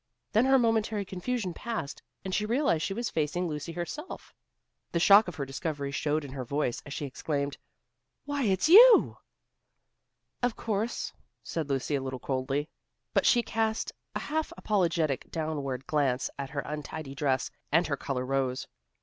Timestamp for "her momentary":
0.45-1.05